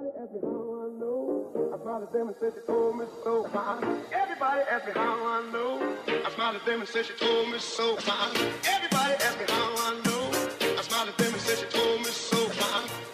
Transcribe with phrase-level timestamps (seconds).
[0.00, 1.20] Everybody ask me how I know.
[1.60, 3.44] I smiled at them and said she told me so.
[4.08, 5.76] Everybody ask me how I know.
[6.08, 8.00] I smiled at them and said she told me so.
[8.64, 10.24] Everybody ask me how I know.
[10.72, 12.40] I smiled at them and said she told me so.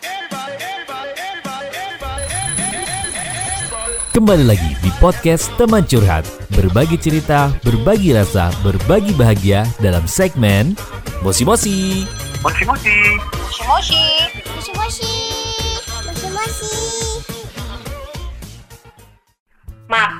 [0.07, 3.95] Everybody, everybody, everybody, everybody, everybody, everybody.
[4.15, 6.23] Kembali lagi di podcast Teman Curhat
[6.55, 10.79] Berbagi cerita, berbagi rasa, berbagi bahagia dalam segmen
[11.27, 12.07] Mosi Mosi
[12.47, 12.95] Moshi moshi.
[13.43, 14.03] Moshi moshi.
[14.55, 15.26] Moshi moshi.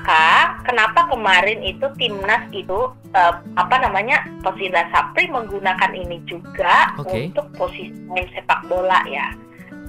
[0.07, 7.27] Maka kenapa kemarin itu timnas itu eh, apa namanya Tosida Sapri menggunakan ini juga Oke.
[7.27, 9.35] untuk posisi main sepak bola ya,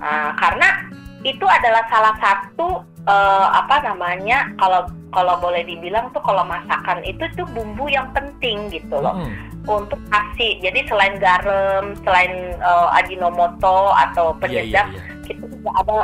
[0.02, 0.90] Eh, karena
[1.22, 7.22] itu adalah salah satu eh, apa namanya kalau kalau boleh dibilang tuh kalau masakan itu
[7.38, 9.30] tuh bumbu yang penting gitu loh Hmm,
[9.70, 10.58] untuk kasih.
[10.58, 15.96] Jadi selain garam, selain eh, ajinomoto atau Iya iya penyedap iya kita juga ada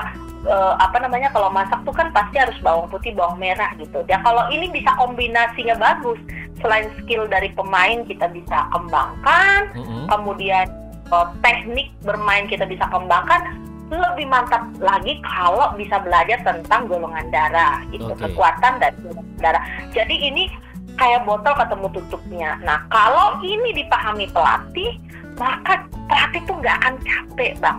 [0.44, 4.04] eh, apa namanya kalau masak tuh kan pasti harus bawang putih bawang merah gitu.
[4.06, 6.20] Ya kalau ini bisa kombinasinya bagus
[6.62, 10.04] selain skill dari pemain kita bisa kembangkan Mm-mm.
[10.08, 10.66] kemudian
[11.10, 17.84] eh, teknik bermain kita bisa kembangkan lebih mantap lagi kalau bisa belajar tentang golongan darah
[17.92, 18.32] gitu Oke.
[18.32, 19.62] kekuatan dan golongan darah.
[19.92, 20.48] Jadi ini
[20.96, 22.50] kayak botol ketemu tutupnya.
[22.62, 24.96] Nah kalau ini dipahami pelatih
[25.36, 27.78] maka pelatih tuh nggak akan capek bang.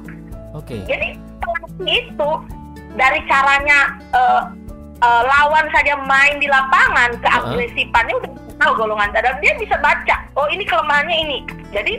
[0.54, 0.78] Oke.
[0.86, 1.08] Jadi
[1.42, 2.32] pelatih itu
[2.96, 3.80] dari caranya
[4.16, 4.42] eh,
[5.04, 10.48] eh, lawan saja main di lapangan keagresifannya udah tahu golongan darah dia bisa baca oh
[10.52, 11.38] ini kelemahannya ini.
[11.76, 11.94] Jadi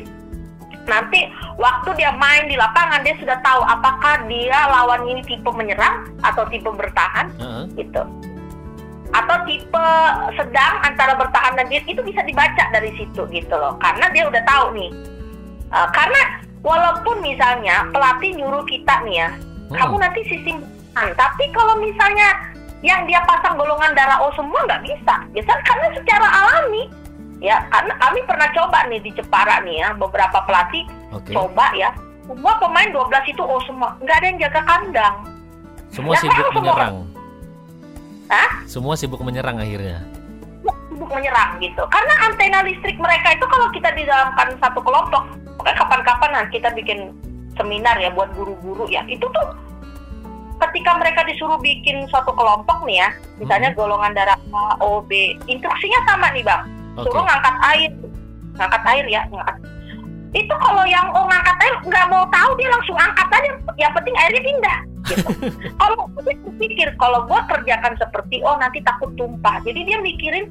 [0.87, 1.27] nanti
[1.59, 6.47] waktu dia main di lapangan dia sudah tahu apakah dia lawan ini tipe menyerang atau
[6.49, 7.65] tipe bertahan Heeh.
[7.85, 8.03] gitu.
[9.15, 9.87] Atau tipe
[10.35, 13.75] sedang antara bertahan dan dia itu bisa dibaca dari situ gitu loh.
[13.83, 14.91] Karena dia udah tahu nih.
[15.75, 16.23] Eh, karena
[16.63, 19.31] walaupun misalnya pelatih nyuruh kita nih ya
[19.67, 19.83] Hmm.
[19.83, 20.63] kamu nanti sistem
[20.97, 22.29] tapi kalau misalnya
[22.81, 25.15] yang dia pasang golongan darah O semua nggak bisa.
[25.33, 26.89] Ya kan karena secara alami.
[27.37, 31.33] Ya karena kami pernah coba nih di Jepara nih ya beberapa pelatih Oke.
[31.33, 31.93] coba ya.
[32.25, 32.97] Semua pemain 12
[33.29, 33.93] itu O semua.
[34.01, 35.15] Nggak ada yang jaga kandang.
[35.93, 36.97] Semua Ya, sibuk kalau semua- menyerang.
[38.27, 38.51] Hah?
[38.67, 40.03] Semua sibuk menyerang akhirnya.
[40.89, 41.83] Sibuk menyerang gitu.
[41.87, 45.23] Karena antena listrik mereka itu kalau kita di dalam kan satu kelompok,
[45.55, 47.15] pokoknya kapan-kapan nah kita bikin
[47.55, 49.07] seminar ya buat guru-guru ya.
[49.07, 49.47] Itu tuh
[50.57, 53.79] ketika mereka disuruh bikin suatu kelompok nih ya, misalnya Hmm.
[53.79, 56.63] golongan darah A, O, B, instruksinya sama nih bang.
[56.97, 57.91] Oke Suruh ngangkat air,
[58.57, 59.57] ngangkat air ya, ngangkat.
[60.33, 63.51] Itu kalau yang oh ngangkat air nggak mau tahu dia langsung angkat aja.
[63.77, 64.79] Yang penting airnya pindah.
[65.07, 65.29] Gitu.
[65.81, 65.95] kalau
[66.25, 69.61] dia berpikir kalau gua kerjakan seperti oh nanti takut tumpah.
[69.65, 70.49] Jadi dia mikirin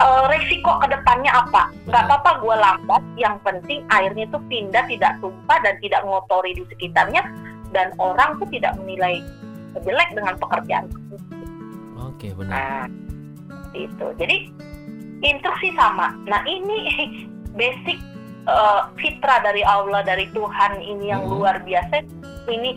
[0.00, 1.68] eh, resiko ke depannya apa.
[1.84, 2.16] Nggak Benar.
[2.16, 3.02] apa-apa gua lambat.
[3.20, 7.22] Yang penting airnya itu pindah, tidak tumpah dan tidak ngotori di sekitarnya.
[7.70, 9.20] Dan orang tuh tidak menilai
[9.78, 10.86] jelek dengan pekerjaan.
[11.98, 12.84] Oke benar Nah,
[13.72, 14.06] itu.
[14.16, 14.36] Jadi
[15.20, 16.14] instruksi sama.
[16.24, 16.78] Nah ini
[17.58, 17.98] basic
[18.48, 21.30] eh, fitrah dari Allah dari Tuhan ini yang Mhm.
[21.36, 22.00] luar biasa.
[22.48, 22.70] Ini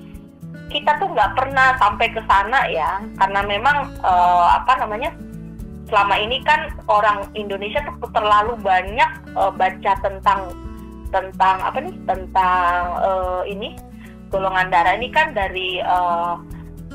[0.67, 5.15] kita tuh nggak pernah sampai ke sana ya, karena memang eh, apa namanya
[5.87, 10.51] selama ini kan orang Indonesia tuh terlalu banyak eh, baca tentang
[11.11, 13.69] tentang apa nih tentang eh, ini
[14.31, 16.33] golongan darah ini kan dari eh,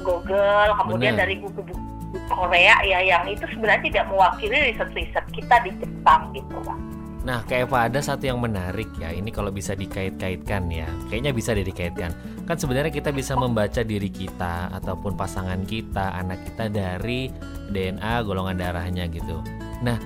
[0.00, 1.22] Google kemudian Benar.
[1.28, 1.84] dari buku-buku
[2.32, 6.80] Korea ya yang itu sebenarnya tidak mewakili riset-riset kita di Jepang gitu Bang.
[7.26, 9.10] Nah, kayak Eva ada satu yang menarik ya.
[9.10, 10.86] Ini kalau bisa dikait-kaitkan ya.
[11.10, 12.14] Kayaknya bisa deh dikaitkan.
[12.46, 17.26] Kan sebenarnya kita bisa membaca diri kita ataupun pasangan kita, anak kita dari
[17.74, 19.42] DNA golongan darahnya gitu.
[19.82, 19.98] Nah,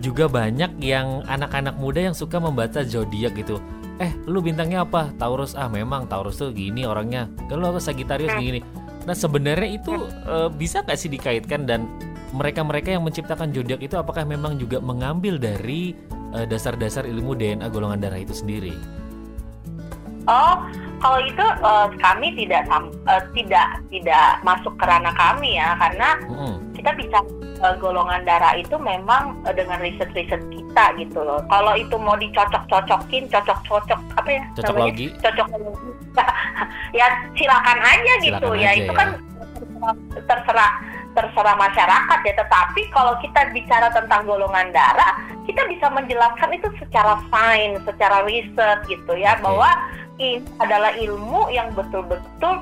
[0.00, 3.60] juga banyak yang anak-anak muda yang suka membaca zodiak gitu.
[4.02, 5.14] Eh, lu bintangnya apa?
[5.14, 5.54] Taurus.
[5.54, 7.30] Ah, memang Taurus tuh gini orangnya.
[7.46, 8.58] Kalau apa Sagittarius gini.
[9.06, 9.94] Nah, sebenarnya itu
[10.26, 11.86] eh, bisa gak sih dikaitkan dan
[12.34, 15.94] mereka-mereka yang menciptakan zodiak itu apakah memang juga mengambil dari
[16.34, 18.74] eh, dasar-dasar ilmu DNA golongan darah itu sendiri.
[20.26, 20.54] Oh,
[20.98, 22.66] kalau itu eh, kami tidak
[23.06, 26.54] eh, tidak tidak masuk ke ranah kami ya karena Mm-mm.
[26.82, 27.18] Kita bisa
[27.62, 31.38] eh, golongan darah itu memang eh, dengan riset-riset kita gitu loh.
[31.46, 34.42] Kalau itu mau dicocok-cocokin, cocok-cocok apa ya?
[34.58, 34.90] Cocok namanya?
[34.90, 35.06] logi.
[35.22, 35.90] Cocok logi.
[36.98, 37.06] ya
[37.38, 38.66] silakan aja gitu Silakan ya.
[38.74, 38.98] aja itu ya.
[38.98, 39.08] kan
[39.38, 39.94] terserah,
[40.26, 40.72] terserah
[41.14, 42.34] terserah masyarakat ya.
[42.34, 48.82] Tetapi kalau kita bicara tentang golongan darah, kita bisa menjelaskan itu secara sains, secara riset
[48.90, 49.46] gitu ya Oke.
[49.46, 49.70] bahwa
[50.18, 52.58] ini adalah ilmu yang betul-betul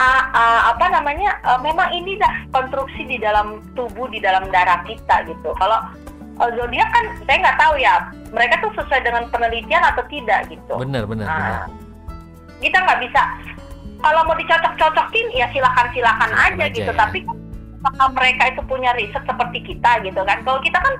[0.00, 1.36] ah, ah, apa namanya?
[1.44, 5.52] Eh, memang ini dah konstruksi di dalam tubuh di dalam darah kita gitu.
[5.60, 5.76] Kalau
[6.40, 7.94] eh, zodiak kan saya nggak tahu ya
[8.32, 10.74] mereka tuh sesuai dengan penelitian atau tidak gitu.
[10.80, 11.66] Benar, benar, Nah, benar.
[12.58, 13.22] kita nggak bisa
[14.00, 16.88] kalau mau dicocok-cocokin ya silakan-silakan Silakan aja aja gitu.
[16.88, 16.96] ya.
[16.96, 17.36] tapi kan
[17.80, 20.40] apakah mereka itu punya riset seperti kita gitu kan?
[20.40, 20.94] Kalau kita kan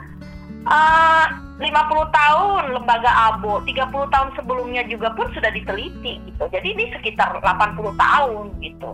[0.68, 1.26] eh,
[1.60, 1.70] 50
[2.16, 7.94] tahun lembaga ABO 30 tahun sebelumnya juga pun sudah diteliti gitu jadi ini sekitar 80
[8.00, 8.90] tahun gitu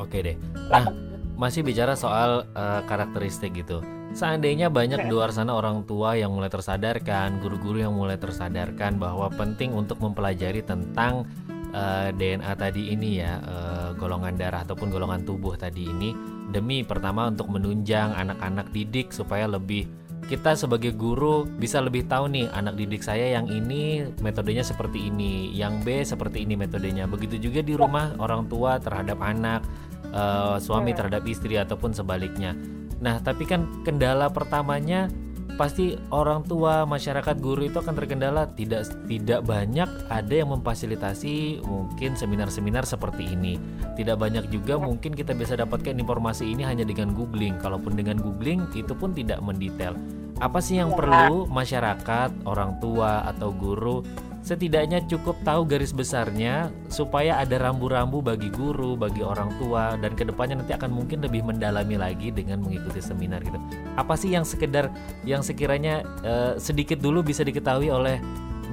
[0.00, 0.36] Oke deh.
[0.72, 0.88] Nah,
[1.36, 3.84] masih bicara soal eh, karakteristik gitu.
[4.12, 9.32] Seandainya banyak di luar sana orang tua yang mulai tersadarkan, guru-guru yang mulai tersadarkan bahwa
[9.32, 11.24] penting untuk mempelajari tentang
[11.72, 16.12] eh, DNA tadi ini ya, eh, golongan darah ataupun golongan tubuh tadi ini
[16.52, 19.88] demi pertama untuk menunjang anak-anak didik supaya lebih
[20.26, 25.50] kita sebagai guru bisa lebih tahu nih anak didik saya yang ini metodenya seperti ini,
[25.52, 27.10] yang B seperti ini metodenya.
[27.10, 29.66] Begitu juga di rumah orang tua terhadap anak,
[30.12, 32.54] eh, suami terhadap istri ataupun sebaliknya.
[33.02, 35.10] Nah, tapi kan kendala pertamanya
[35.62, 42.18] pasti orang tua, masyarakat guru itu akan terkendala tidak tidak banyak ada yang memfasilitasi mungkin
[42.18, 43.62] seminar-seminar seperti ini.
[43.94, 47.62] Tidak banyak juga mungkin kita bisa dapatkan informasi ini hanya dengan googling.
[47.62, 49.94] Kalaupun dengan googling itu pun tidak mendetail.
[50.42, 54.02] Apa sih yang perlu masyarakat, orang tua atau guru
[54.42, 60.26] setidaknya cukup tahu garis besarnya supaya ada rambu-rambu bagi guru, bagi orang tua dan ke
[60.26, 63.58] depannya nanti akan mungkin lebih mendalami lagi dengan mengikuti seminar gitu.
[63.94, 64.90] Apa sih yang sekedar
[65.22, 68.18] yang sekiranya eh, sedikit dulu bisa diketahui oleh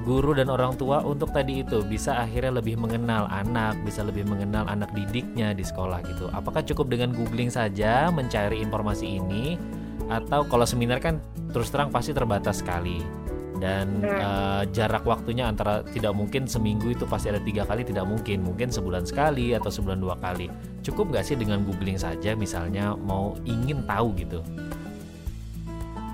[0.10, 4.66] guru dan orang tua untuk tadi itu bisa akhirnya lebih mengenal anak, bisa lebih mengenal
[4.66, 6.33] anak didiknya di sekolah gitu.
[6.33, 9.62] Apakah cukup dengan googling saja mencari informasi ini
[10.10, 11.21] atau kalau seminar kan
[11.54, 17.29] terus terang pasti terbatas sekali dan eh, jarak waktunya antara tidak mungkin seminggu itu pasti
[17.29, 18.41] ada tiga kali tidak mungkin.
[18.41, 20.47] Mungkin sebulan sekali atau sebulan dua kali.
[20.81, 22.33] Cukup nggak sih dengan googling saja?
[22.33, 24.39] Misalnya mau ingin tahu gitu.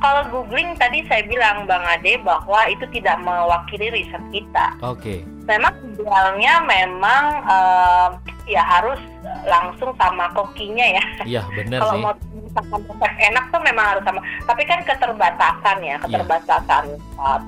[0.04, 4.78] Kalau googling tadi saya bilang Bang Ade bahwa itu tidak mewakili riset kita.
[4.84, 5.26] Oke.
[5.46, 8.10] Memang idealnya memang eh,
[8.50, 9.02] ya harus
[9.46, 11.04] langsung sama kokinya ya.
[11.26, 14.22] Iya benar kalau mau misalkan resep enak tuh memang harus sama.
[14.46, 15.96] Tapi kan keterbatasan Iya.
[15.96, 16.84] ya keterbatasan
[17.18, 17.40] uh,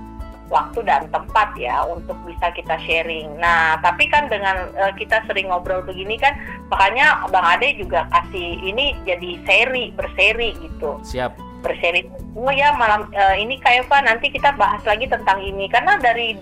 [0.47, 3.35] waktu dan tempat ya untuk bisa kita sharing.
[3.41, 6.33] Nah tapi kan dengan uh, kita sering ngobrol begini kan
[6.71, 11.01] makanya bang Ade juga kasih ini jadi seri berseri gitu.
[11.03, 11.35] Siap.
[11.65, 12.07] Berseri.
[12.37, 15.67] Oh ya malam uh, ini kayak apa nanti kita bahas lagi tentang ini.
[15.67, 16.37] Karena dari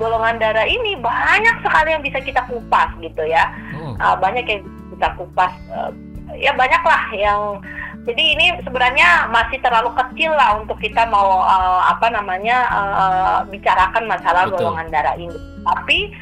[0.00, 3.52] golongan darah ini banyak sekali yang bisa kita kupas gitu ya.
[3.76, 4.62] Hmm, uh, banyak yang
[5.02, 5.90] kita kupas uh,
[6.38, 7.58] ya banyak lah yang
[8.06, 14.06] jadi ini sebenarnya masih terlalu kecil lah untuk kita mau uh, apa namanya uh, bicarakan
[14.06, 14.70] masalah Betul.
[14.70, 15.34] golongan darah ini
[15.66, 16.14] tapi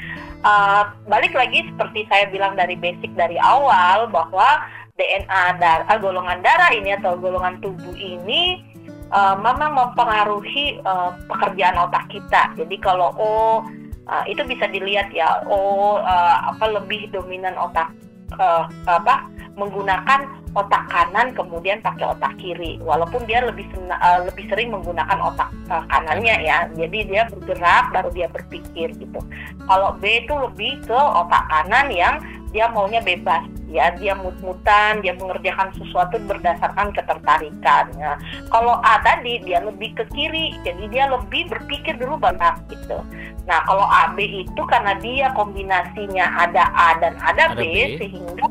[0.48, 4.64] uh, balik lagi seperti saya bilang dari basic dari awal bahwa
[4.96, 8.64] DNA darah golongan darah ini atau golongan tubuh ini
[9.12, 13.60] uh, memang mempengaruhi uh, pekerjaan otak kita jadi kalau oh
[14.08, 17.92] uh, itu bisa dilihat ya oh uh, apa lebih dominan otak
[18.38, 19.26] uh, apa
[19.58, 22.78] menggunakan otak kanan kemudian pakai otak kiri.
[22.82, 26.66] Walaupun dia lebih sena- uh, lebih sering menggunakan otak uh, kanannya ya.
[26.74, 29.20] Jadi dia bergerak baru dia berpikir gitu.
[29.66, 32.18] Kalau B itu lebih ke otak kanan yang
[32.50, 33.94] dia maunya bebas ya.
[33.96, 38.16] Dia mut-mutan dia mengerjakan sesuatu berdasarkan ketertarikan Nah,
[38.50, 42.98] kalau A tadi dia lebih ke kiri jadi dia lebih berpikir dulu banyak gitu.
[43.46, 47.98] Nah kalau AB itu karena dia kombinasinya ada A dan ada, Ada B, B.
[47.98, 48.46] sehingga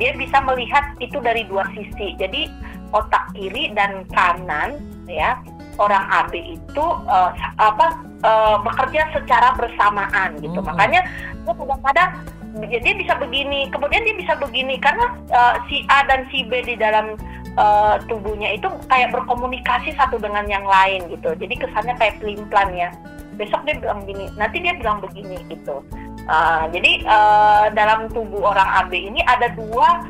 [0.00, 2.16] dia bisa melihat itu dari dua sisi.
[2.16, 2.48] Jadi
[2.90, 5.38] otak kiri dan kanan ya
[5.80, 7.86] orang AB itu sa- apa
[8.20, 10.60] eh, bekerja secara bersamaan gitu.
[10.60, 10.68] Hmm.
[10.68, 11.00] makanya
[11.48, 12.10] kadang-kadang
[12.58, 14.76] dia dia bisa begini kemudian dia bisa begini.
[14.82, 17.14] Karena eh, si A dan si B di dalam
[17.54, 21.34] eh, tubuhnya itu kayak berkomunikasi satu dengan yang lain gitu.
[21.38, 22.90] Jadi kesannya kayak pelin-pelan ya.
[23.38, 25.82] Besok dia bilang begini nanti dia bilang begini gitu.
[26.26, 30.04] Eh, jadi eh, dalam tubuh orang AB ini ada dua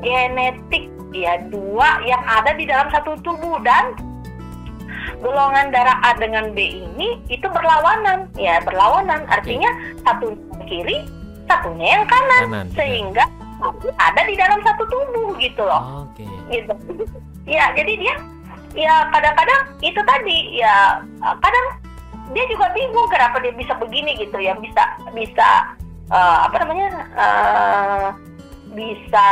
[0.00, 3.60] genetik ya dua yang ada di dalam satu tubuh.
[3.60, 3.92] Dan
[5.20, 9.24] golongan darah A dengan B ini itu berlawanan ya berlawanan.
[9.28, 9.68] Artinya
[10.04, 10.36] satu
[10.68, 11.04] kiri
[11.44, 12.76] satunya yang kanan kanan benar.
[12.76, 13.24] sehingga
[13.60, 16.08] satu ada di dalam satu tubuh gitu loh.
[16.08, 16.26] Oke.
[16.52, 16.74] Gitu.
[17.48, 18.14] Ya jadi dia
[18.74, 21.66] ya kadang-kadang itu tadi ya kadang
[22.32, 24.56] dia juga bingung kenapa dia bisa begini gitu ya.
[24.58, 24.82] Bisa
[25.12, 25.48] bisa
[26.12, 28.06] eh, apa namanya eh,
[28.74, 29.26] bisa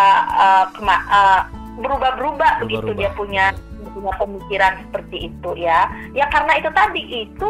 [0.77, 1.41] kema- eh,
[1.83, 3.57] berubah-berubah begitu dia punya
[3.93, 5.89] punya pemikiran seperti itu ya.
[6.17, 7.49] Ya karena itu tadi itu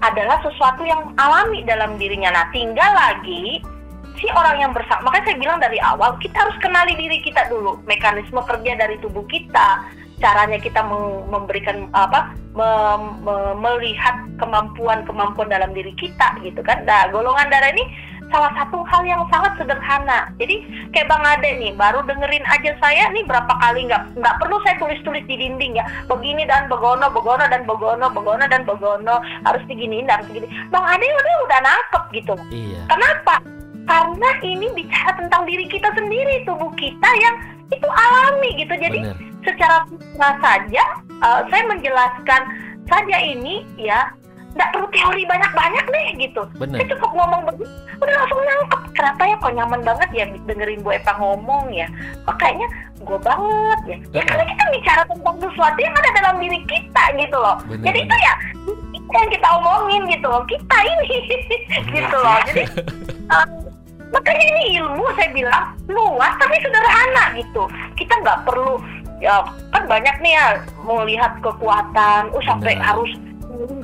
[0.00, 2.32] adalah sesuatu yang alami dalam dirinya.
[2.32, 3.60] Nah tinggal lagi
[4.20, 7.80] si orang yang bersama makanya saya bilang dari awal kita harus kenali diri kita dulu
[7.88, 9.82] mekanisme kerja dari tubuh kita
[10.20, 10.84] caranya kita
[11.32, 17.88] memberikan apa mem- me- melihat kemampuan-kemampuan dalam diri kita gitu kan nah golongan darah ini
[18.30, 20.30] salah satu hal yang sangat sederhana.
[20.38, 20.62] Jadi
[20.94, 24.78] kayak Bang Ade nih, baru dengerin aja saya nih berapa kali nggak nggak perlu saya
[24.78, 25.84] tulis-tulis di dinding ya.
[26.06, 30.46] Begini dan begono, begono dan begono, begono dan begono harus diginiin harus begini.
[30.70, 32.34] Bang Ade udah udah nangkep gitu.
[32.54, 32.80] Iya.
[32.86, 33.59] Kenapa?
[33.88, 37.36] Karena ini bicara tentang diri kita sendiri, tubuh kita yang
[37.70, 38.74] itu alami gitu.
[38.74, 39.16] Jadi Bener.
[39.46, 40.82] secara fitrah saja
[41.22, 42.42] uh, saya menjelaskan
[42.90, 44.10] saja ini ya
[44.50, 46.42] nggak perlu teori banyak-banyak deh gitu.
[46.58, 46.82] Bener.
[46.82, 47.70] Saya cukup ngomong begini,
[48.02, 48.80] udah langsung nangkep.
[48.98, 51.86] Kenapa ya kok nyaman banget ya dengerin Bu Epa ngomong ya?
[52.26, 52.66] Kok kayaknya
[52.98, 53.96] gue banget ya.
[54.10, 57.56] Ya karena kita bicara tentang sesuatu yang ada dalam diri kita gitu loh.
[57.70, 58.34] Bener, Jadi itu ya
[59.10, 60.42] yang kita omongin gitu loh.
[60.50, 61.18] Kita ini
[61.94, 62.38] gitu loh.
[62.50, 62.62] Jadi
[63.30, 63.50] um,
[64.10, 67.62] makanya ini ilmu saya bilang luas tapi sederhana gitu.
[67.94, 68.82] Kita nggak perlu
[69.20, 70.46] ya kan banyak nih ya
[70.82, 72.86] melihat kekuatan, oh sampai Bener.
[72.88, 73.10] harus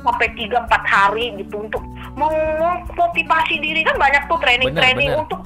[0.01, 1.83] sampai tiga empat hari gitu untuk
[2.17, 5.25] memotivasi diri kan banyak tuh training-training Bener, bener.
[5.29, 5.41] untuk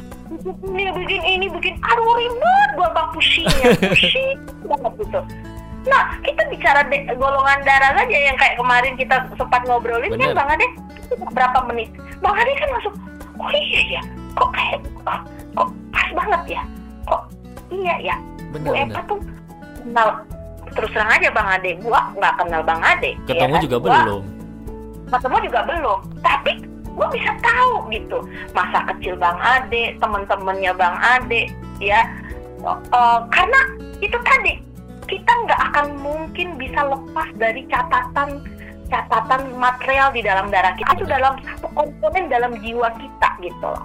[0.71, 5.19] ini bikin ini bikin aduh ribet gua bang pusingnya pusing banget gitu.
[5.81, 10.31] Nah kita bicara de- golongan darah saja yang kayak kemarin kita sempat ngobrolin Bener.
[10.31, 10.67] kan bang Ade
[11.35, 11.91] berapa menit
[12.23, 12.93] bang Ade kan masuk
[13.35, 14.01] oh iya ya
[14.37, 15.19] kok kayak oh,
[15.55, 16.61] kok pas banget ya?
[17.05, 17.21] Kok
[17.71, 18.15] iya ya?
[18.51, 19.03] Bener, Bu Eva bener.
[19.07, 19.19] tuh
[19.81, 20.07] kenal
[20.71, 21.71] terus terang aja Bang Ade.
[21.83, 23.63] Gua nggak kenal Bang Ade ya Ketemu kan?
[23.63, 24.23] juga Gua belum.
[25.11, 25.99] ketemu juga belum.
[26.23, 26.51] Tapi
[26.91, 28.17] gua bisa tahu gitu
[28.51, 32.01] masa kecil Bang Ade teman-temannya Bang Ade ya.
[32.61, 33.59] Eh, karena
[33.99, 34.53] itu tadi
[35.09, 38.39] kita nggak akan mungkin bisa lepas dari catatan
[38.87, 43.83] catatan material di dalam darah kita itu dalam satu komponen dalam jiwa kita gitu loh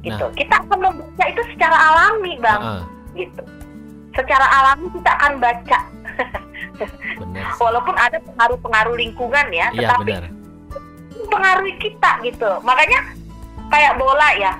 [0.00, 0.32] gitu Nah.
[0.32, 2.82] kita akan membaca itu secara alami bang Heeh,
[3.18, 3.42] gitu.
[4.10, 5.78] Secara alami kita akan baca,
[7.22, 7.44] bener.
[7.56, 10.24] walaupun ada pengaruh-pengaruh lingkungan ya, Iya tetapi benar.
[11.14, 12.50] mempengaruhi kita gitu.
[12.60, 13.00] Makanya
[13.68, 14.52] kayak bola ya.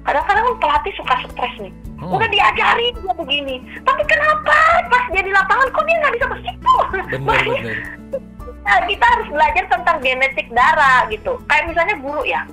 [0.00, 1.72] Kadang-kadang kan pelatih suka stres nih.
[1.98, 6.26] Hmm, Udah diajarin dia begini, tapi kenapa pas dia di lapangan kok dia nggak bisa
[6.30, 7.76] bener Makanya bener.
[8.60, 11.36] Nah, kita harus belajar tentang genetik darah gitu.
[11.44, 12.46] Kayak misalnya guru ya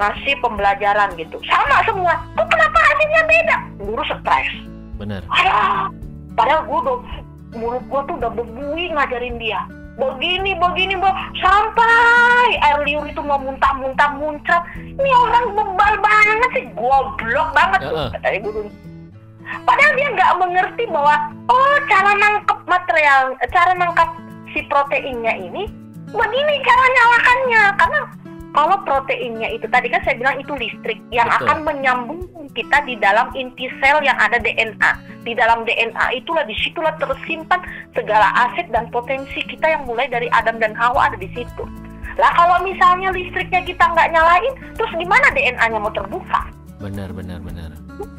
[0.00, 2.14] ngasih pembelajaran gitu, sama semua.
[2.36, 3.56] Kok kenapa hasilnya beda?
[3.82, 4.48] Guru stres.
[4.96, 5.22] Bener.
[6.32, 6.98] Padahal gue udah
[7.52, 9.60] mulut gue tuh udah berbui ngajarin dia.
[10.00, 14.64] Begini, begini, bo, sampai air liur itu mau muntah-muntah muncrat.
[14.80, 18.10] Ini orang bebal banget sih, goblok banget tuh Heeh.
[18.16, 18.60] katanya guru.
[19.68, 21.14] Padahal dia nggak mengerti bahwa
[21.52, 24.08] oh cara nangkep material, cara nangkep
[24.56, 25.68] si proteinnya ini
[26.12, 28.00] begini cara nyalakannya karena
[28.52, 31.40] kalau proteinnya itu tadi kan saya bilang itu listrik yang Betul.
[31.48, 32.20] akan menyambung
[32.52, 34.92] kita di dalam inti sel yang ada DNA.
[35.24, 37.60] Di dalam DNA itulah di situlah tersimpan
[37.96, 41.64] segala aset dan potensi kita yang mulai dari Adam dan Hawa ada di situ.
[42.20, 46.44] Lah kalau misalnya listriknya kita nggak nyalain, terus gimana DNA-nya mau terbuka?
[46.76, 47.40] Bener bener.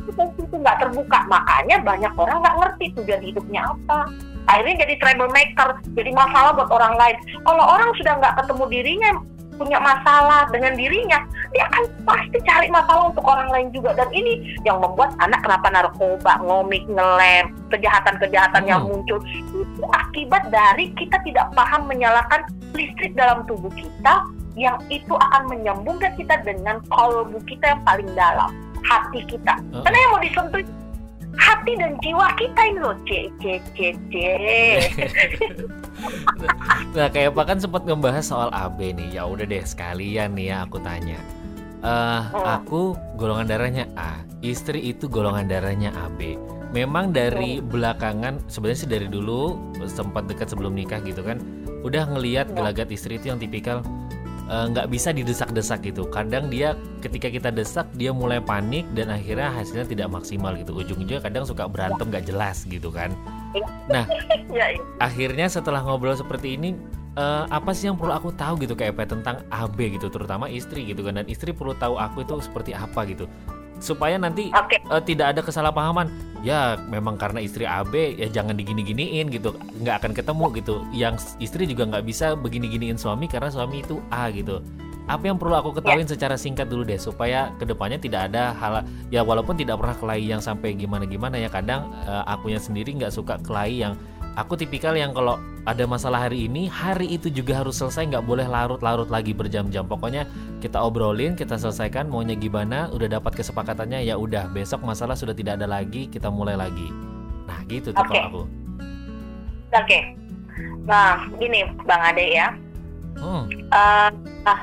[0.09, 4.09] Potensi itu nggak terbuka, makanya banyak orang nggak ngerti tujuan hidupnya apa.
[4.49, 7.15] Akhirnya jadi troublemaker, jadi masalah buat orang lain.
[7.45, 9.11] Kalau orang sudah nggak ketemu dirinya,
[9.55, 11.19] punya masalah dengan dirinya,
[11.53, 13.93] dia akan pasti cari masalah untuk orang lain juga.
[13.97, 18.99] Dan ini yang membuat anak kenapa narkoba, ngomik, ngelem, kejahatan-kejahatan yang Hmm.
[18.99, 19.19] muncul.
[19.53, 22.43] Itu akibat dari kita tidak paham menyalakan
[22.73, 28.53] listrik dalam tubuh kita yang itu akan menyambungkan kita dengan kolbu kita yang paling dalam,
[28.85, 29.57] hati kita.
[29.57, 29.81] Heeh.
[29.81, 30.61] Karena yang mau disentuh
[31.35, 33.77] hati dan jiwa kita ini loh, c c c
[34.09, 34.13] c.
[36.93, 39.17] Nah, kayak apa kan sempat ngebahas soal AB nih.
[39.17, 41.17] Ya udah deh sekalian nih ya aku tanya.
[41.83, 42.47] Eh, Oh.
[42.47, 42.81] aku
[43.19, 46.39] golongan darahnya A, istri itu golongan darahnya AB.
[46.71, 51.37] Memang dari belakangan sebenarnya sih dari dulu sempat dekat sebelum nikah gitu kan,
[51.83, 52.55] udah ngelihat Ya.
[52.55, 53.83] gelagat istri itu yang tipikal
[54.49, 56.07] eh, nggak bisa didesak-desak gitu.
[56.09, 60.73] Kadang dia ketika kita desak dia mulai panik dan akhirnya hasilnya tidak maksimal gitu.
[60.73, 63.13] Ujung-ujungnya kadang suka berantem nggak jelas gitu kan.
[63.93, 64.01] ya,
[64.49, 64.81] ya.
[64.97, 66.73] akhirnya setelah ngobrol seperti ini
[67.17, 70.85] eh, apa sih yang perlu aku tahu gitu kayak apa tentang AB gitu terutama istri
[70.89, 73.29] gitu kan dan istri perlu tahu aku itu seperti apa gitu
[73.81, 76.07] supaya nanti Oke, eh, tidak ada kesalahpahaman
[76.43, 79.55] ya memang karena istri AB ya jangan digini-giniin gitu.
[79.79, 80.75] Nggak akan ketemu gitu.
[80.91, 84.59] Yang istri juga nggak bisa begini-giniin suami karena suami itu A gitu.
[85.03, 88.87] Apa yang perlu aku ketahuin secara singkat dulu deh supaya ke depannya tidak ada hal
[89.11, 93.35] ya walaupun tidak pernah kelahi yang sampai gimana-gimana ya kadang eh, akunya sendiri nggak suka
[93.43, 93.99] kelahi yang
[94.39, 98.47] aku tipikal yang kalau ada masalah hari ini hari itu juga harus selesai nggak boleh
[98.47, 100.27] larut-larut lagi berjam-jam pokoknya
[100.59, 105.59] kita obrolin kita selesaikan maunya gimana udah dapat kesepakatannya ya udah besok masalah sudah tidak
[105.59, 106.91] ada lagi kita mulai lagi
[107.47, 108.11] nah gitu tuh Oke.
[108.11, 108.43] kalau aku
[109.73, 109.99] oke.
[110.85, 112.47] Nah, gini Bang Ade ya.
[113.17, 113.43] hmm,
[113.73, 114.09] Eh,
[114.45, 114.61] ah,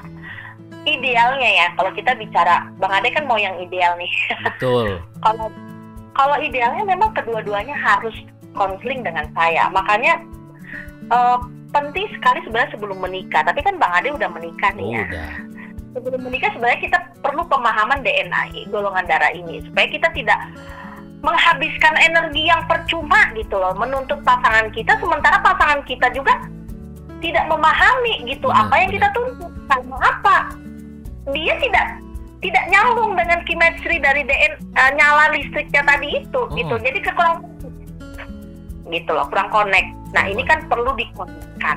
[0.86, 4.12] idealnya ya kalau kita bicara Bang Ade kan mau yang ideal nih.
[4.46, 5.00] Betul.
[5.24, 5.48] kalau
[6.14, 8.14] kalau idealnya memang kedua-duanya harus
[8.54, 9.70] konseling dengan saya.
[9.72, 10.20] Makanya
[11.10, 11.38] eh,
[11.70, 13.42] penting sekali sebenarnya sebelum menikah.
[13.42, 15.04] Tapi kan Bang Ade udah menikah nih ya.
[15.06, 15.30] Udah.
[15.90, 20.38] Sebelum menikah sebenarnya kita perlu pemahaman DNA golongan darah ini supaya kita tidak
[21.20, 26.32] menghabiskan energi yang percuma gitu loh menuntut pasangan kita sementara pasangan kita juga
[27.20, 29.16] tidak memahami gitu Benar, apa yang kita benar.
[29.20, 30.36] tuntut karena apa
[31.36, 31.86] dia tidak
[32.40, 36.56] tidak nyambung dengan chemistry dari DNA eh, nyala listriknya tadi itu Hmm.
[36.56, 37.36] gitu jadi kekurang
[38.88, 40.90] gitu loh kurang connect nah ini kan perlu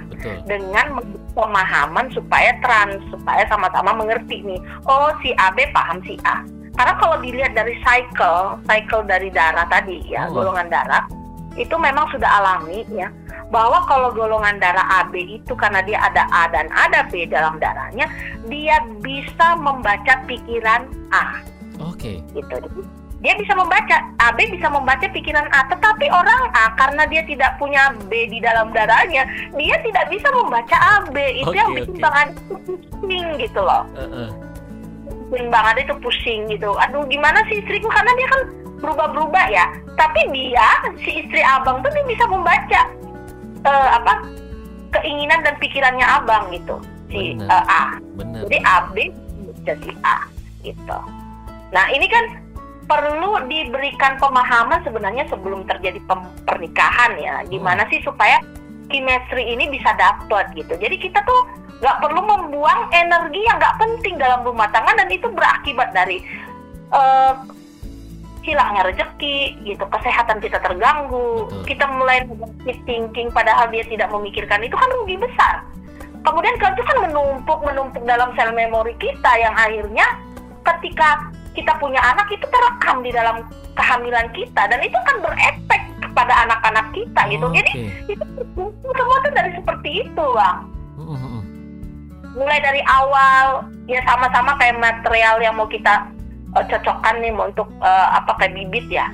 [0.10, 0.38] Betul.
[0.50, 0.98] dengan
[1.38, 6.42] pemahaman supaya trans supaya sama-sama mengerti nih oh si A B paham si A
[6.74, 10.42] karena kalau dilihat dari cycle cycle dari darah tadi ya Oh.
[10.42, 11.06] golongan darah
[11.54, 13.13] itu memang sudah alami ya
[13.54, 18.10] bahwa kalau golongan darah AB itu karena dia ada A dan ada B dalam darahnya
[18.50, 21.38] dia bisa membaca pikiran A
[21.78, 22.25] Oke.
[22.34, 22.58] gitu.
[23.24, 27.96] Dia bisa membaca AB bisa membaca pikiran A, tetapi orang A karena dia tidak punya
[28.12, 29.24] B di dalam darahnya,
[29.56, 31.15] dia tidak bisa membaca AB.
[31.39, 32.03] Itu yang Oke, bikin oke.
[32.03, 32.30] Bang
[33.00, 33.88] pusing gitu loh.
[33.96, 34.27] Heeh.
[35.32, 36.75] Bikin Bang Ade itu pusing gitu.
[36.75, 38.42] Aduh gimana sih istriku karena dia kan
[38.84, 39.72] berubah-berubah ya.
[39.96, 40.68] Tapi dia
[41.00, 42.82] si istri abang tuh dia bisa membaca
[43.63, 44.13] eh, apa
[45.00, 46.75] keinginan dan pikirannya abang gitu
[47.08, 47.48] si Benar.
[47.48, 47.84] eh, A.
[48.20, 48.42] Benar.
[48.51, 48.96] Jadi AB
[49.63, 50.27] jadi A
[50.60, 51.00] gitu.
[51.72, 52.42] Nah ini kan
[52.86, 56.00] perlu diberikan pemahaman sebenarnya sebelum terjadi
[56.48, 57.36] pernikahan ya.
[57.48, 58.40] Gimana sih supaya
[58.92, 60.74] chemistry ini bisa dapet gitu.
[60.78, 61.42] Jadi kita tuh
[61.84, 66.24] nggak perlu membuang energi yang nggak penting dalam rumah tangga dan itu berakibat dari
[66.94, 67.34] eh,
[68.44, 71.63] hilangnya rezeki gitu, kesehatan kita terganggu, Betul.
[71.63, 72.28] kita mulai
[72.84, 75.63] thinking padahal dia tidak memikirkan itu kan rugi besar.
[76.24, 80.08] Kemudian kalau itu kan menumpuk menumpuk dalam sel memori kita yang akhirnya
[80.63, 83.45] ketika kita punya anak itu terekam di dalam
[83.77, 87.45] kehamilan kita dan itu kan berefek kepada anak-anak kita gitu.
[87.50, 88.13] Jadi Oke.
[88.13, 91.43] itu semua tuh dari seperti itu, Bang Mm, mm, mm.
[92.38, 96.06] mulai dari awal ya sama-sama kayak material yang mau kita
[96.54, 99.10] eh, cocokkan nih mau untuk eh, apa kayak bibit ya.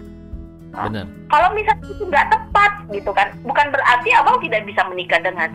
[0.70, 1.08] Benar.
[1.34, 5.50] Kalau misalnya itu nggak tepat gitu kan, bukan berarti abang tidak bisa menikah dengan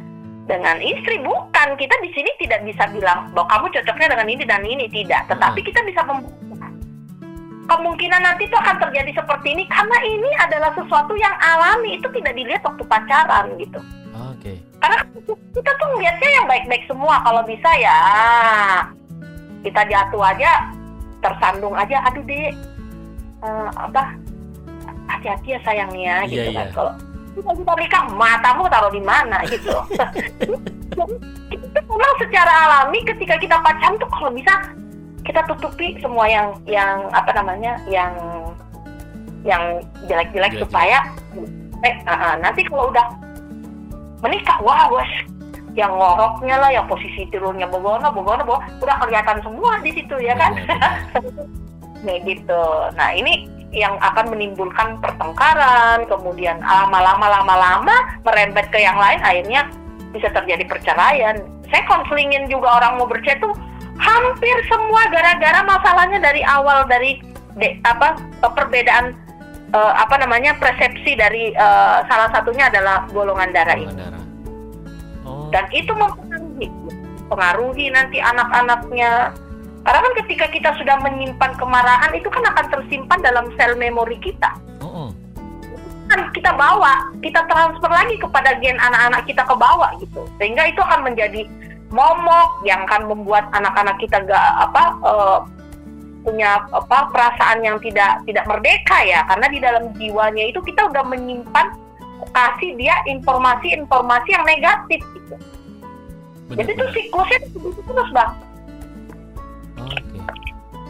[0.50, 1.68] dengan istri, bukan.
[1.78, 5.60] Kita di sini tidak bisa bilang bahwa kamu cocoknya dengan ini dan ini tidak, tetapi
[5.64, 6.02] kita bisa
[7.64, 11.96] kemungkinan nanti itu akan terjadi seperti ini karena ini adalah sesuatu yang alami.
[11.96, 13.80] Itu tidak dilihat waktu pacaran gitu.
[14.14, 14.60] Oke.
[14.78, 15.00] karena
[15.56, 17.16] kita tuh ngeliatnya yang baik-baik semua.
[17.24, 17.98] Kalau bisa ya
[19.64, 20.50] kita jatuh aja
[21.18, 22.04] tersandung aja.
[22.06, 22.52] Aduh deh
[23.40, 24.12] eh, apa?
[25.04, 26.66] Hati-hati ya sayangnya Iya, gitu kan.
[26.68, 26.72] iya.
[26.72, 26.92] kalau
[27.34, 29.74] kita kita nikah matamu taruh di mana gitu.
[31.50, 34.54] Kita memang secara alami ketika kita pacaran tuh kalau bisa
[35.24, 38.12] kita tutupi semua yang yang apa namanya yang
[39.44, 41.04] yang jelek-jelek supaya
[41.84, 43.12] eh, ah, ah, nanti kalau udah
[44.24, 45.08] menikah wah wes
[45.74, 50.38] yang ngoroknya lah yang posisi tidurnya bogono bogono bogono udah kelihatan semua di situ ya
[50.38, 50.52] kan.
[52.06, 52.64] Nah gitu.
[52.94, 59.66] Nah ini yang akan menimbulkan pertengkaran, kemudian lama-lama lama-lama merembet ke yang lain, akhirnya
[60.14, 61.42] bisa terjadi perceraian.
[61.74, 63.50] Saya konselingin juga orang mau bercerai tuh
[63.96, 67.22] hampir semua gara-gara masalahnya dari awal dari
[67.54, 69.14] de- apa perbedaan
[69.70, 74.22] eh, apa namanya persepsi dari eh, salah satunya adalah golongan darah ini Golongan darah.
[75.24, 75.48] Oh.
[75.48, 76.68] dan itu mempengaruhi
[77.24, 79.32] pengaruhi nanti anak-anaknya
[79.84, 84.52] karena kan ketika kita sudah menyimpan kemarahan itu kan akan tersimpan dalam sel memori kita
[84.80, 85.10] Oh, oh.
[86.04, 90.80] kan kita bawa kita transfer lagi kepada gen anak-anak kita ke bawah gitu sehingga itu
[90.80, 91.48] akan menjadi
[91.94, 95.38] momok yang akan membuat anak-anak kita gak apa eh,
[96.26, 101.04] punya apa perasaan yang tidak tidak merdeka ya karena di dalam jiwanya itu kita udah
[101.06, 101.76] menyimpan
[102.32, 105.36] kasih dia informasi-informasi yang negatif gitu.
[106.56, 108.32] Jadi itu siklusnya begitu terus bang.
[109.84, 110.18] Oke.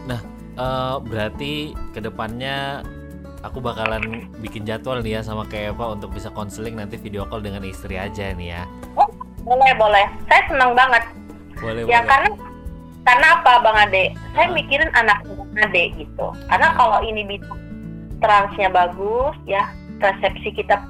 [0.07, 0.19] Nah,
[0.55, 1.53] eh, berarti
[1.91, 2.81] ke depannya
[3.43, 7.45] aku bakalan bikin jadwal nih ya sama kayak Eva untuk bisa konseling nanti video call
[7.45, 8.63] dengan istri aja nih ya.
[9.45, 10.05] Boleh boleh.
[10.27, 11.03] Saya senang banget.
[11.61, 12.09] Boleh Ya boleh.
[12.09, 12.29] karena
[13.05, 14.05] karena apa bang Ade?
[14.33, 16.27] Saya mikirin anak bang Ade gitu.
[16.49, 17.53] Karena kalau ini bisa
[18.19, 19.69] transnya bagus ya
[20.01, 20.81] resepsi kita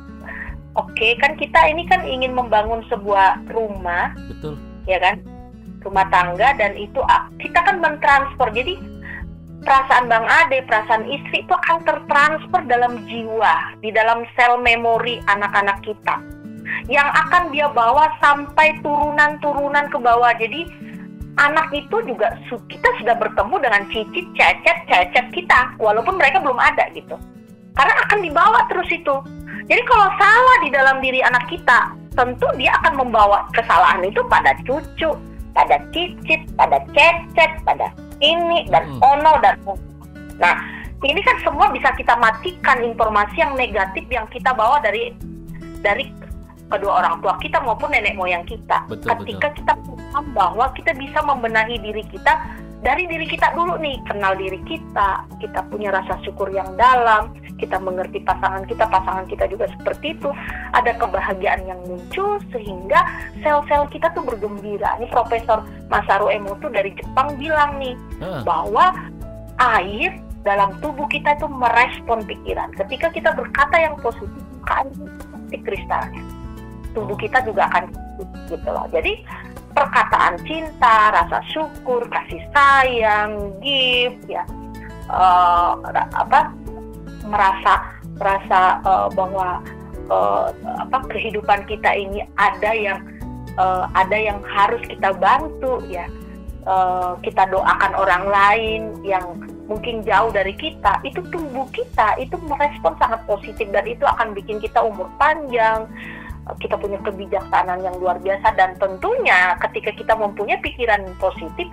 [0.78, 4.56] oke kan kita ini kan ingin membangun sebuah rumah Betul.
[4.86, 5.20] ya kan
[5.82, 8.78] rumah tangga dan itu ah, kita kan mentransfer jadi
[9.66, 15.82] perasaan Bang Ade, perasaan istri itu akan tertransfer dalam jiwa, di dalam sel memori anak-anak
[15.82, 16.22] kita.
[16.88, 20.32] Yang akan dia bawa sampai turunan-turunan ke bawah.
[20.38, 20.70] Jadi
[21.36, 26.88] anak itu juga kita sudah bertemu dengan cicit, cecet, cecet kita, walaupun mereka belum ada
[26.96, 27.16] gitu.
[27.76, 29.16] Karena akan dibawa terus itu.
[29.66, 34.56] Jadi kalau salah di dalam diri anak kita, tentu dia akan membawa kesalahan itu pada
[34.64, 35.12] cucu,
[35.52, 37.92] pada cicit, pada cecet, pada
[38.24, 39.02] ini dan Hmm.
[39.04, 39.60] ono dan
[40.36, 40.56] Nah,
[41.04, 45.16] ini kan semua bisa kita matikan informasi yang negatif yang kita bawa dari
[45.80, 46.12] dari
[46.66, 48.86] kedua orang tua kita maupun nenek moyang kita.
[48.90, 52.34] Betul, Ketika kita paham bahwa kita bisa membenahi diri kita
[52.86, 57.82] dari diri kita dulu nih, kenal diri kita, kita punya rasa syukur yang dalam, kita
[57.82, 60.30] mengerti pasangan kita, pasangan kita juga seperti itu,
[60.70, 63.02] ada kebahagiaan yang muncul sehingga
[63.42, 65.02] sel-sel kita tuh bergembira.
[65.02, 68.46] Ini Profesor Masaru Emoto dari Jepang bilang nih, Heeh.
[68.46, 68.94] bahwa
[69.58, 72.70] air dalam tubuh kita itu merespon pikiran.
[72.78, 76.22] Ketika kita berkata yang positif, maka air itu seperti kristalnya.
[76.96, 77.92] Tubuh kita juga akan
[78.48, 78.88] gitu loh.
[78.90, 79.20] Jadi
[79.76, 84.48] perkataan cinta, rasa syukur, kasih sayang, gift, ya,
[85.12, 86.56] ra- apa
[87.26, 87.74] merasa
[88.16, 89.60] merasa eh, bahwa
[90.08, 90.48] eh,
[90.80, 93.00] apa kehidupan kita ini ada yang
[93.58, 96.08] eh, ada yang harus kita bantu ya
[96.64, 99.26] eh, kita doakan orang lain yang
[99.66, 104.62] mungkin jauh dari kita itu tubuh kita itu merespon sangat positif dan itu akan bikin
[104.62, 105.90] kita umur panjang
[106.62, 111.66] kita punya kebijaksanaan yang luar biasa dan tentunya ketika kita mempunyai pikiran positif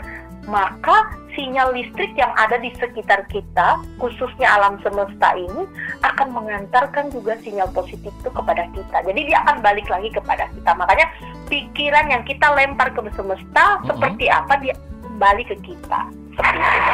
[0.42, 1.06] maka
[1.38, 5.62] sinyal listrik yang ada di sekitar kita khususnya alam semesta ini
[6.02, 10.70] akan mengantarkan juga sinyal positif itu kepada kita jadi dia akan balik lagi kepada kita
[10.74, 11.06] makanya
[11.46, 13.86] pikiran yang kita lempar ke semesta Mhm.
[13.86, 14.74] seperti apa dia
[15.06, 16.00] kembali ke kita
[16.34, 16.92] seperti itu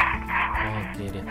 [0.68, 1.24] Oke deh.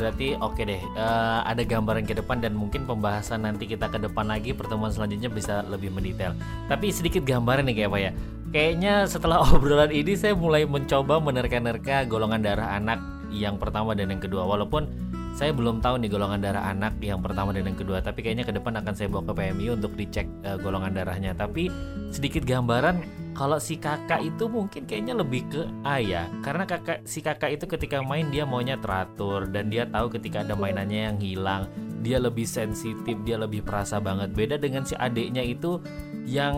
[0.00, 0.80] Berarti oke deh.
[0.80, 5.28] Eh, ada gambaran ke depan dan mungkin pembahasan nanti kita ke depan lagi pertemuan selanjutnya
[5.28, 6.32] bisa lebih mendetail.
[6.66, 8.10] Tapi sedikit gambaran nih kayak apa ya?
[8.50, 12.98] Kayaknya setelah obrolan ini saya mulai mencoba menerka-nerka golongan darah anak
[13.30, 14.42] yang pertama dan yang kedua.
[14.48, 18.02] Walaupun saya belum tahu nih golongan darah anak yang pertama dan yang kedua.
[18.02, 21.32] Tapi kayaknya ke depan akan saya bawa ke PMI untuk dicek eh, golongan darahnya.
[21.32, 21.70] Tapi
[22.10, 27.22] sedikit gambaran kalau si kakak itu mungkin kayaknya lebih ke A ya karena kakak si
[27.22, 31.62] kakak itu ketika main dia maunya teratur dan dia tahu ketika ada mainannya yang hilang
[32.02, 35.78] dia lebih sensitif dia lebih perasa banget beda dengan si adiknya itu
[36.26, 36.54] yang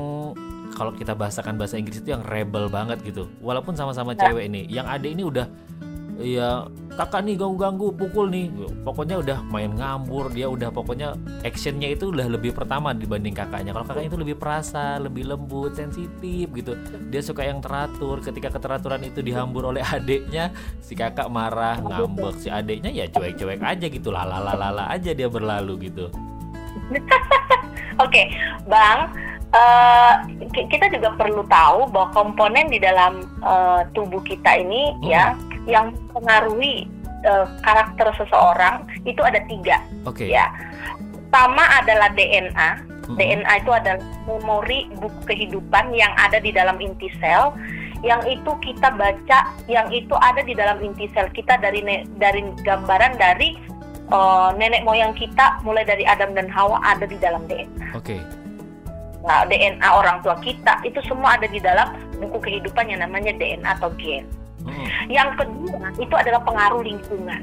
[0.72, 4.88] kalau kita bahasakan bahasa Inggris itu yang rebel banget gitu walaupun sama-sama cewek ini yang
[4.88, 5.46] adik ini udah
[6.20, 8.52] ya kakak nih ganggu-ganggu pukul nih.
[8.84, 13.72] Pokoknya udah main ngambur dia udah pokoknya actionnya itu udah lebih pertama dibanding kakaknya.
[13.72, 16.76] Kalau kakaknya itu lebih perasa lebih lembut sensitif gitu.
[17.08, 18.20] Dia suka yang teratur.
[18.20, 20.52] Ketika keteraturan itu dihambur oleh adiknya
[20.84, 22.36] si kakak marah ngambek.
[22.36, 26.12] Si adiknya ya cuek-cuek aja gitu lala aja dia berlalu gitu.
[28.04, 28.28] Oke,
[28.68, 29.12] Bang,
[29.52, 30.12] eh,
[30.48, 35.08] ki- kita juga perlu tahu bahwa komponen di dalam eh, tubuh kita ini Hmm.
[35.08, 35.24] ya
[35.66, 36.86] yang mempengaruhi
[37.22, 40.50] eh, karakter seseorang itu ada tiga oke ya.
[41.32, 42.70] Pertama adalah DNA.
[43.08, 43.16] Mm-mm.
[43.16, 47.56] DNA itu adalah memori buku kehidupan yang ada di dalam inti sel
[48.04, 52.44] yang itu kita baca yang itu ada di dalam inti sel kita dari ne- dari
[52.62, 53.58] gambaran dari
[54.12, 57.96] eh, nenek moyang kita mulai dari Adam dan Hawa ada di dalam DNA.
[57.96, 58.42] oke
[59.22, 63.78] Nah, DNA orang tua kita itu semua ada di dalam buku kehidupan yang namanya DNA
[63.78, 64.26] atau gen.
[64.62, 64.86] Mm-mm.
[65.10, 67.42] Yang kedua itu adalah pengaruh lingkungan.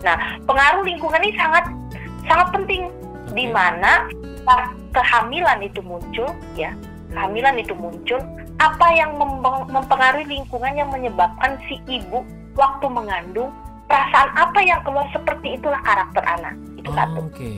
[0.00, 0.16] Nah,
[0.48, 1.64] pengaruh lingkungan ini sangat
[2.26, 2.88] sangat penting
[3.36, 3.54] di Oke.
[3.54, 4.08] mana
[4.90, 6.26] kehamilan itu muncul,
[6.58, 6.74] ya,
[7.14, 8.18] kehamilan itu muncul,
[8.58, 12.26] apa yang mem- mempengaruhi lingkungan yang menyebabkan si ibu
[12.58, 13.54] waktu mengandung
[13.86, 16.54] perasaan apa yang keluar seperti itulah karakter anak.
[16.74, 17.26] Itu satu.
[17.26, 17.52] oke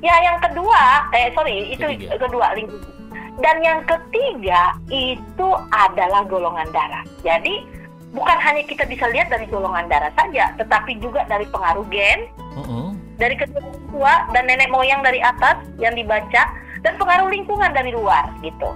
[0.00, 2.16] Ya, yang kedua, eh sorry, itu Ketiga.
[2.18, 2.99] kedua lingkungan.
[3.38, 7.06] Dan yang ketiga itu adalah golongan darah.
[7.22, 7.62] Jadi
[8.10, 12.26] bukan hanya kita bisa lihat dari golongan darah saja, tetapi juga dari pengaruh gen,
[12.58, 12.98] Mm-mm.
[13.22, 16.42] dari kedua orang tua dan nenek moyang dari atas yang dibaca,
[16.82, 18.74] dan pengaruh lingkungan dari luar gitu.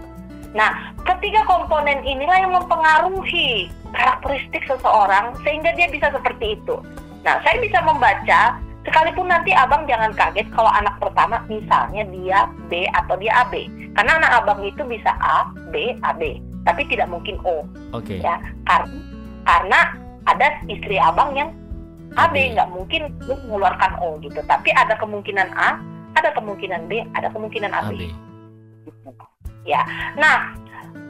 [0.54, 6.78] Nah, ketiga komponen inilah yang mempengaruhi karakteristik seseorang sehingga dia bisa seperti itu.
[7.26, 12.86] Nah, saya bisa membaca sekalipun nanti abang jangan kaget kalau anak pertama misalnya dia B
[12.94, 13.66] atau dia AB.
[13.94, 17.62] Karena anak abang itu bisa A, B, AB, tapi tidak mungkin O
[17.94, 18.42] oke ya.
[18.66, 18.90] Karena
[19.44, 19.80] karena
[20.24, 21.50] ada istri abang yang
[22.14, 24.38] AB nggak mungkin mengeluarkan O gitu.
[24.46, 25.78] Tapi ada kemungkinan A,
[26.18, 27.92] ada kemungkinan B, ada kemungkinan AB.
[27.94, 28.02] AB
[29.64, 29.80] Ya.
[30.20, 30.52] Nah,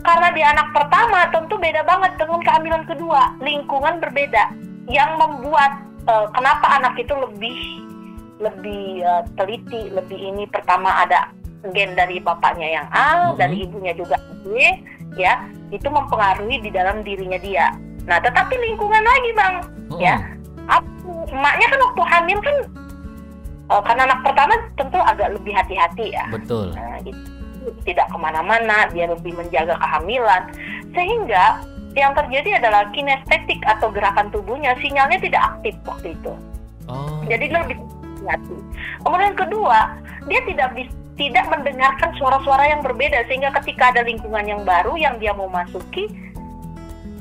[0.06, 3.34] karena dia anak pertama tentu beda banget dengan kehamilan kedua.
[3.42, 4.54] Lingkungan berbeda
[4.86, 7.58] yang membuat eh, kenapa anak itu lebih
[8.38, 11.34] lebih eh, teliti, lebih ini pertama ada
[11.72, 13.40] gen dari bapaknya yang A, Mhm.
[13.40, 14.58] dari ibunya juga B,
[15.16, 15.48] ya.
[15.72, 17.72] itu mempengaruhi di dalam dirinya dia.
[18.04, 19.54] Nah, tetapi lingkungan lagi bang,
[19.90, 20.00] Mm-mm.
[20.02, 20.16] ya,
[20.68, 20.86] Ap-
[21.28, 22.56] emaknya kan waktu hamil kan,
[23.74, 26.24] eh, karena anak pertama tentu agak lebih hati-hati ya.
[26.28, 26.72] Betul.
[26.76, 27.20] Nah, gitu.
[27.88, 30.52] tidak ke mana-mana, dia lebih menjaga kehamilan,
[30.92, 31.64] sehingga
[31.96, 36.32] yang terjadi adalah kinestetik atau gerakan tubuhnya sinyalnya tidak aktif waktu itu.
[36.92, 37.24] Oh.
[37.24, 37.80] Jadi dia lebih
[38.28, 38.56] hati.
[39.00, 39.96] Kemudian kedua,
[40.28, 45.14] dia tidak bis- tidak mendengarkan suara-suara yang berbeda sehingga ketika ada lingkungan yang baru yang
[45.22, 46.10] dia mau masuki,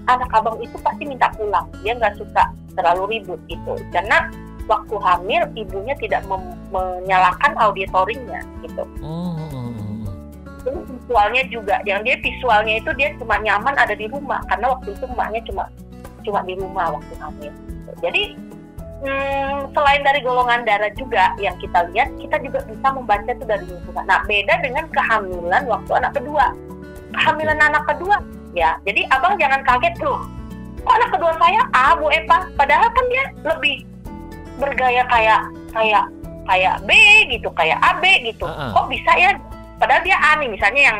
[0.09, 1.69] anak abang itu pasti minta pulang.
[1.85, 3.77] Dia nggak suka terlalu ribut gitu.
[3.93, 4.33] Karena
[4.65, 6.25] waktu hamil ibunya tidak
[6.73, 8.83] menyalakan auditoringnya gitu.
[9.05, 9.69] Oh, oh, oh,
[10.09, 10.15] oh.
[10.63, 14.95] Terus visualnya juga, yang dia visualnya itu dia cuma nyaman ada di rumah karena waktu
[14.95, 15.63] itu emaknya cuma
[16.23, 17.53] cuma di rumah waktu hamil.
[17.99, 18.35] Jadi
[19.03, 23.65] hmm, selain dari golongan darah juga yang kita lihat, kita juga bisa membaca itu dari
[23.67, 24.05] lingkungan.
[24.07, 26.45] Nah beda dengan kehamilan waktu anak kedua.
[27.13, 28.17] Kehamilan anak kedua,
[28.57, 28.79] ya.
[28.87, 30.25] Jadi abang jangan kaget loh.
[30.83, 32.49] Kok anak kedua saya A, Bu Eva?
[32.57, 33.75] Padahal kan dia lebih
[34.57, 36.05] bergaya kayak kayak
[36.49, 36.91] kayak B
[37.31, 38.47] gitu, kayak AB gitu.
[38.49, 38.81] Ah, ah.
[38.81, 39.31] Kok bisa ya?
[39.77, 40.97] Padahal dia A nih, misalnya yang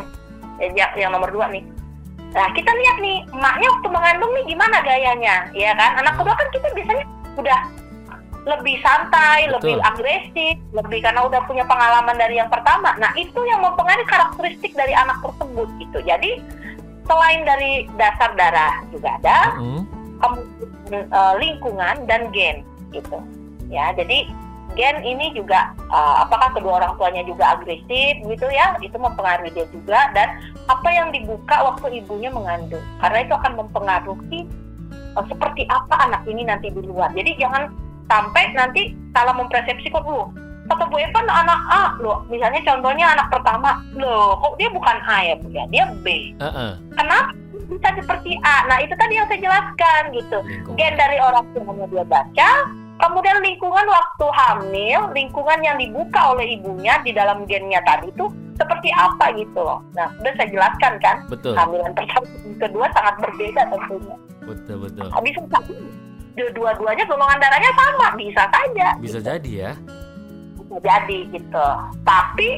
[0.62, 1.64] yang, yang nomor dua nih.
[2.34, 6.02] Nah kita lihat nih, emaknya waktu mengandung nih gimana gayanya, ya kan?
[6.02, 7.06] Anak kedua kan kita biasanya
[7.38, 7.60] udah
[8.44, 9.56] lebih santai, Betul.
[9.56, 12.92] lebih agresif, lebih karena udah punya pengalaman dari yang pertama.
[13.00, 16.00] Nah itu yang mempengaruhi karakteristik dari anak tersebut gitu.
[16.04, 16.44] Jadi
[17.08, 19.38] selain dari dasar darah juga ada,
[20.24, 23.18] kemudian eh, lingkungan dan gen gitu
[23.72, 24.30] ya jadi
[24.78, 29.66] gen ini juga eh, apakah kedua orang tuanya juga agresif gitu ya itu mempengaruhi dia
[29.74, 34.40] juga dan apa yang dibuka waktu ibunya mengandung karena itu akan mempengaruhi
[34.94, 37.74] eh, seperti apa anak ini nanti di luar jadi jangan
[38.08, 40.28] sampai nanti salah mempersepsikan lu
[40.64, 45.18] kata Bu Eva anak A loh misalnya contohnya anak pertama loh kok dia bukan A
[45.28, 46.80] ya Bu ya dia B Uh-uh.
[46.96, 47.36] kenapa
[47.68, 50.78] bisa seperti A nah itu tadi yang saya jelaskan gitu Lingkungan.
[50.80, 52.50] gen dari orang tuanya dia baca,
[53.00, 58.94] kemudian lingkungan waktu hamil, lingkungan yang dibuka oleh ibunya di dalam gennya tadi itu seperti
[58.94, 59.82] apa gitu loh.
[59.98, 64.16] Nah, sudah saya jelaskan kan, Betul, kehamilan pertama dan kedua sangat berbeda tentunya.
[64.46, 65.08] betul, betul.
[65.26, 65.74] Bisa saja
[66.34, 68.88] dua-duanya golongan darahnya sama, bisa saja.
[68.98, 69.72] Bisa jadi ya.
[70.58, 71.68] Bisa jadi gitu.
[72.02, 72.50] Tapi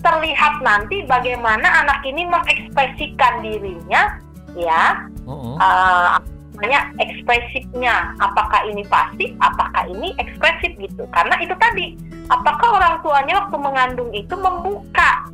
[0.00, 4.16] terlihat nanti bagaimana anak ini mengekspresikan dirinya
[4.56, 5.60] ya Uh-uh.
[5.60, 6.16] uh,
[6.60, 11.96] namanya ekspresifnya apakah ini pasif apakah ini ekspresif gitu karena itu tadi
[12.28, 15.24] apakah orang tuanya waktu mengandung itu membuka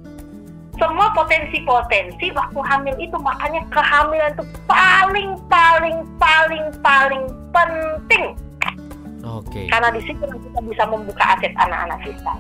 [0.76, 8.24] semua potensi-potensi waktu hamil itu makanya kehamilan itu paling paling paling paling penting
[9.24, 9.66] Oke.
[9.72, 12.34] karena di situ kita bisa membuka aset anak-anak kita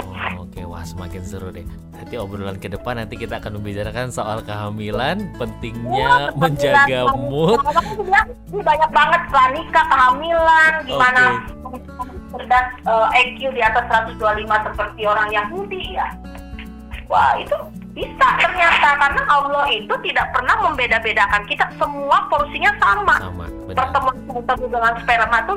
[0.00, 1.66] Oh, Oke, wah semakin seru deh.
[1.94, 7.58] Nanti obrolan ke depan nanti kita akan membicarakan soal kehamilan, pentingnya menjaga mood.
[7.62, 11.22] Karena ini banyak banget pranikah, kehamilan, gimana
[12.30, 16.08] cerdas eh, EQ di atas 125 seperti orang Yahudi ya.
[17.10, 17.58] Wah itu
[17.90, 23.16] bisa ternyata karena Allah itu tidak pernah membeda-bedakan kita semua porsinya sama.
[23.18, 23.46] Sama.
[23.74, 25.54] Pertemuan sperma dengan sperma itu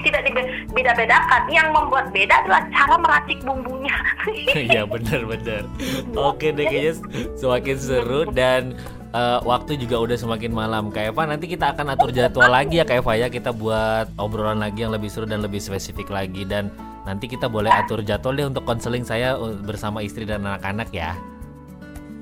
[0.00, 1.42] tidak dibeda-bedakan.
[1.52, 3.96] Yang membuat beda adalah cara meracik bumbunya.
[4.64, 5.68] Iya benar-benar.
[6.16, 6.94] Oke deh kayaknya
[7.36, 8.72] semakin seru dan
[9.12, 10.88] eh, waktu juga udah semakin malam.
[10.88, 13.28] Kak Eva nanti kita akan atur jadwal lagi ya Kak Eva ya.
[13.28, 16.72] Kita buat obrolan lagi yang lebih seru dan lebih spesifik lagi dan
[17.04, 21.12] nanti kita boleh atur jadwal deh untuk konseling saya uh, bersama istri dan anak-anak ya.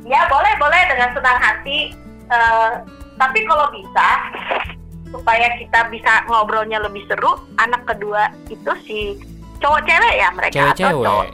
[0.03, 1.95] Ya boleh boleh dengan senang hati.
[2.33, 2.73] Eh,
[3.21, 4.09] tapi kalau bisa
[5.13, 8.99] supaya kita bisa ngobrolnya lebih seru, anak kedua itu si
[9.63, 11.27] cowok cewek ya mereka atau cowok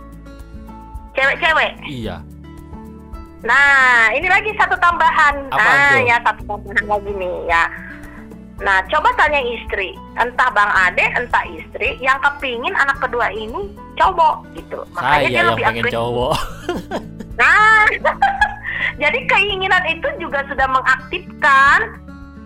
[1.17, 1.73] Cewek-cewek.
[1.89, 2.23] Iya.
[3.43, 5.51] Nah ini lagi satu tambahan.
[5.51, 6.03] Apaan nah tuh?
[6.07, 7.65] ya satu tambahan lagi nih ya.
[8.59, 14.51] Nah coba tanya istri, entah bang Ade, entah istri yang kepingin anak kedua ini cowok
[14.59, 14.83] gitu.
[14.99, 15.97] Makanya Saya dia yang lebih pengen agresif.
[15.99, 16.35] cowok.
[17.39, 17.87] Nah,
[19.03, 21.79] jadi keinginan itu juga sudah mengaktifkan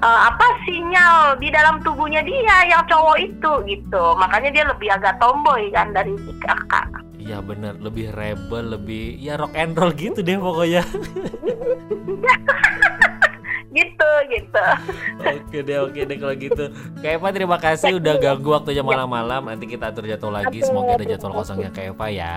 [0.05, 4.05] eh, apa sinyal di dalam tubuhnya dia yang cowok itu gitu.
[4.21, 6.93] Makanya dia lebih agak tomboy kan dari si kakak.
[7.17, 10.85] Iya bener, lebih rebel, lebih ya rock and roll gitu deh pokoknya.
[13.73, 14.65] Gitu gitu.
[15.25, 16.65] oke deh, oke deh kalau gitu.
[17.01, 19.49] Kak Eva terima kasih udah ganggu waktunya malam-malam.
[19.49, 20.61] Nanti kita atur jadwal lagi.
[20.61, 22.37] Semoga ada jadwal kosongnya Kak Eva ya.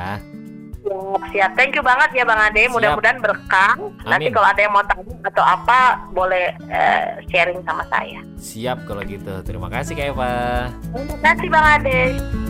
[0.86, 1.52] Siap, siap.
[1.58, 2.70] Thank you banget ya Bang Ade.
[2.70, 3.74] Mudah-mudahan berkah.
[4.06, 5.80] Nanti kalau ada yang mau tanya atau apa
[6.14, 8.22] boleh eh, sharing sama saya.
[8.38, 9.34] Siap kalau gitu.
[9.42, 10.34] Terima kasih Kak Eva.
[10.94, 12.45] Terima kasih Bang Ade.